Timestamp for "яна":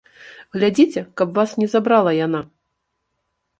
2.25-2.43